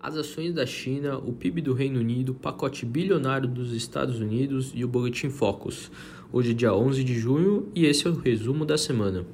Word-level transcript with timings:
as 0.00 0.16
ações 0.16 0.54
da 0.54 0.64
China, 0.64 1.18
o 1.18 1.32
PIB 1.32 1.60
do 1.60 1.74
Reino 1.74 1.98
Unido, 1.98 2.30
o 2.30 2.34
pacote 2.34 2.86
bilionário 2.86 3.48
dos 3.48 3.72
Estados 3.72 4.20
Unidos 4.20 4.70
e 4.74 4.84
o 4.84 4.88
Boletim 4.88 5.28
Focus. 5.28 5.90
Hoje 6.32 6.52
é 6.52 6.54
dia 6.54 6.72
11 6.72 7.02
de 7.02 7.18
junho 7.18 7.68
e 7.74 7.84
esse 7.84 8.06
é 8.06 8.10
o 8.10 8.14
resumo 8.14 8.64
da 8.64 8.78
semana. 8.78 9.26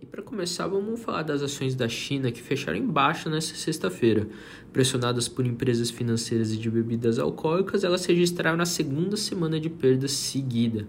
E 0.00 0.06
para 0.06 0.22
começar, 0.22 0.66
vamos 0.66 0.98
falar 1.00 1.22
das 1.22 1.42
ações 1.42 1.74
da 1.74 1.88
China 1.88 2.32
que 2.32 2.40
fecharam 2.40 2.78
em 2.78 2.86
baixa 2.86 3.28
nesta 3.28 3.54
sexta-feira. 3.54 4.26
Pressionadas 4.72 5.28
por 5.28 5.44
empresas 5.44 5.90
financeiras 5.90 6.50
e 6.52 6.56
de 6.56 6.70
bebidas 6.70 7.18
alcoólicas, 7.18 7.84
elas 7.84 8.06
registraram 8.06 8.56
na 8.56 8.66
segunda 8.66 9.18
semana 9.18 9.60
de 9.60 9.68
perda 9.68 10.08
seguida. 10.08 10.88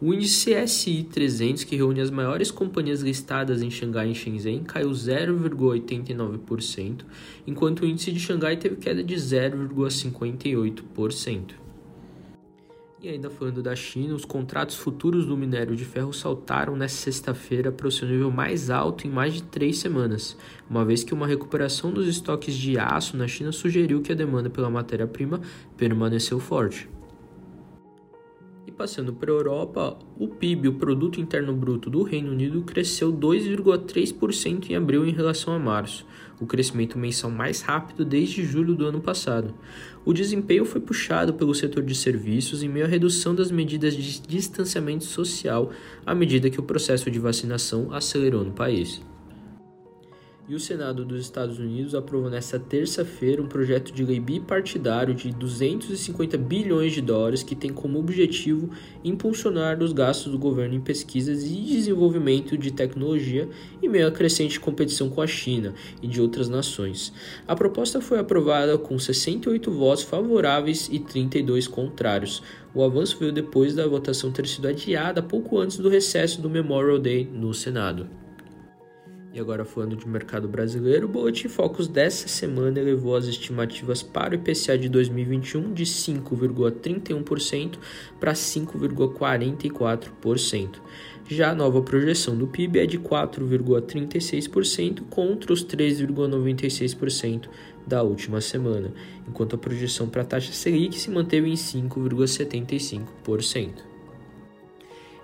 O 0.00 0.14
índice 0.14 0.54
CSI 0.54 1.08
300, 1.10 1.64
que 1.64 1.74
reúne 1.74 2.00
as 2.00 2.08
maiores 2.08 2.52
companhias 2.52 3.00
listadas 3.00 3.62
em 3.62 3.70
Xangai 3.70 4.12
e 4.12 4.14
Shenzhen, 4.14 4.62
caiu 4.62 4.90
0,89%, 4.90 7.04
enquanto 7.44 7.80
o 7.80 7.86
índice 7.86 8.12
de 8.12 8.20
Xangai 8.20 8.56
teve 8.56 8.76
queda 8.76 9.02
de 9.02 9.16
0,58%. 9.16 11.54
E 13.02 13.08
ainda 13.08 13.28
falando 13.28 13.60
da 13.60 13.74
China, 13.74 14.14
os 14.14 14.24
contratos 14.24 14.76
futuros 14.76 15.26
do 15.26 15.36
minério 15.36 15.74
de 15.74 15.84
ferro 15.84 16.12
saltaram 16.12 16.76
nesta 16.76 16.98
sexta-feira 16.98 17.72
para 17.72 17.88
o 17.88 17.90
seu 17.90 18.06
nível 18.06 18.30
mais 18.30 18.70
alto 18.70 19.04
em 19.04 19.10
mais 19.10 19.34
de 19.34 19.42
três 19.42 19.78
semanas, 19.78 20.36
uma 20.70 20.84
vez 20.84 21.02
que 21.02 21.12
uma 21.12 21.26
recuperação 21.26 21.92
dos 21.92 22.06
estoques 22.06 22.54
de 22.54 22.78
aço 22.78 23.16
na 23.16 23.26
China 23.26 23.50
sugeriu 23.50 24.00
que 24.00 24.12
a 24.12 24.16
demanda 24.16 24.48
pela 24.48 24.70
matéria-prima 24.70 25.40
permaneceu 25.76 26.38
forte 26.38 26.88
passando 28.70 29.12
para 29.12 29.30
a 29.30 29.34
Europa, 29.34 29.98
o 30.18 30.28
PIB, 30.28 30.68
o 30.68 30.74
Produto 30.74 31.20
Interno 31.20 31.54
Bruto 31.54 31.88
do 31.88 32.02
Reino 32.02 32.30
Unido, 32.30 32.62
cresceu 32.62 33.12
2,3% 33.12 34.70
em 34.70 34.76
abril 34.76 35.06
em 35.06 35.12
relação 35.12 35.54
a 35.54 35.58
março, 35.58 36.06
o 36.40 36.46
crescimento 36.46 36.98
mensal 36.98 37.30
mais 37.30 37.60
rápido 37.60 38.04
desde 38.04 38.44
julho 38.44 38.74
do 38.74 38.86
ano 38.86 39.00
passado. 39.00 39.54
O 40.04 40.12
desempenho 40.12 40.64
foi 40.64 40.80
puxado 40.80 41.34
pelo 41.34 41.54
setor 41.54 41.82
de 41.82 41.94
serviços 41.94 42.62
em 42.62 42.68
meio 42.68 42.86
à 42.86 42.88
redução 42.88 43.34
das 43.34 43.50
medidas 43.50 43.94
de 43.94 44.20
distanciamento 44.20 45.04
social 45.04 45.70
à 46.06 46.14
medida 46.14 46.50
que 46.50 46.60
o 46.60 46.62
processo 46.62 47.10
de 47.10 47.18
vacinação 47.18 47.92
acelerou 47.92 48.44
no 48.44 48.52
país. 48.52 49.02
E 50.48 50.54
o 50.54 50.58
Senado 50.58 51.04
dos 51.04 51.20
Estados 51.20 51.58
Unidos 51.58 51.94
aprovou 51.94 52.30
nesta 52.30 52.58
terça-feira 52.58 53.42
um 53.42 53.46
projeto 53.46 53.92
de 53.92 54.02
lei 54.02 54.18
bipartidário 54.18 55.14
de 55.14 55.30
250 55.30 56.38
bilhões 56.38 56.94
de 56.94 57.02
dólares 57.02 57.42
que 57.42 57.54
tem 57.54 57.70
como 57.70 57.98
objetivo 57.98 58.70
impulsionar 59.04 59.82
os 59.82 59.92
gastos 59.92 60.32
do 60.32 60.38
governo 60.38 60.74
em 60.74 60.80
pesquisas 60.80 61.44
e 61.44 61.54
desenvolvimento 61.54 62.56
de 62.56 62.70
tecnologia 62.70 63.46
em 63.82 63.90
meio 63.90 64.08
à 64.08 64.10
crescente 64.10 64.58
competição 64.58 65.10
com 65.10 65.20
a 65.20 65.26
China 65.26 65.74
e 66.02 66.06
de 66.06 66.18
outras 66.18 66.48
nações. 66.48 67.12
A 67.46 67.54
proposta 67.54 68.00
foi 68.00 68.18
aprovada 68.18 68.78
com 68.78 68.98
68 68.98 69.70
votos 69.70 70.02
favoráveis 70.02 70.88
e 70.90 70.98
32 70.98 71.68
contrários. 71.68 72.42
O 72.74 72.82
avanço 72.82 73.18
veio 73.18 73.32
depois 73.32 73.74
da 73.74 73.86
votação 73.86 74.32
ter 74.32 74.46
sido 74.46 74.66
adiada 74.66 75.22
pouco 75.22 75.58
antes 75.58 75.76
do 75.76 75.90
recesso 75.90 76.40
do 76.40 76.48
Memorial 76.48 76.98
Day 76.98 77.28
no 77.30 77.52
Senado. 77.52 78.27
E 79.38 79.40
agora 79.40 79.64
falando 79.64 79.94
de 79.94 80.08
mercado 80.08 80.48
brasileiro, 80.48 81.06
o 81.06 81.08
Boletim 81.08 81.46
Focus 81.46 81.86
dessa 81.86 82.26
semana 82.26 82.80
elevou 82.80 83.14
as 83.14 83.26
estimativas 83.26 84.02
para 84.02 84.32
o 84.32 84.34
IPCA 84.34 84.76
de 84.76 84.88
2021 84.88 85.72
de 85.72 85.84
5,31% 85.84 87.78
para 88.18 88.32
5,44%. 88.32 90.80
Já 91.28 91.52
a 91.52 91.54
nova 91.54 91.80
projeção 91.82 92.36
do 92.36 92.48
PIB 92.48 92.80
é 92.80 92.86
de 92.86 92.98
4,36% 92.98 95.02
contra 95.08 95.52
os 95.52 95.64
3,96% 95.64 97.48
da 97.86 98.02
última 98.02 98.40
semana, 98.40 98.92
enquanto 99.28 99.54
a 99.54 99.58
projeção 99.58 100.08
para 100.08 100.22
a 100.22 100.24
taxa 100.24 100.52
Selic 100.52 100.98
se 100.98 101.12
manteve 101.12 101.48
em 101.48 101.54
5,75%. 101.54 103.97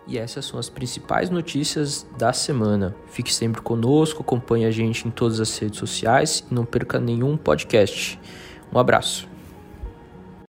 E 0.06 0.19
essas 0.19 0.44
são 0.44 0.60
as 0.60 0.69
principais 0.69 1.31
notícias 1.31 2.06
da 2.19 2.32
semana. 2.32 2.94
Fique 3.06 3.32
sempre 3.32 3.62
conosco, 3.62 4.22
acompanhe 4.22 4.66
a 4.66 4.70
gente 4.70 5.09
em 5.09 5.10
todas 5.10 5.41
as 5.41 5.56
redes 5.59 5.78
sociais 5.78 6.44
e 6.50 6.54
não 6.54 6.65
perca 6.65 7.00
nenhum 7.00 7.37
podcast. 7.37 8.19
Um 8.72 8.78
abraço. 8.78 9.33